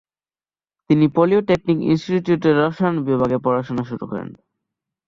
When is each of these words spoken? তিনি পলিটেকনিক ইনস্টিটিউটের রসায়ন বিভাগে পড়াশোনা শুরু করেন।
তিনি 0.89 1.05
পলিটেকনিক 1.15 1.79
ইনস্টিটিউটের 1.89 2.55
রসায়ন 2.59 2.95
বিভাগে 3.07 3.37
পড়াশোনা 3.45 3.83
শুরু 3.89 4.05
করেন। 4.11 4.29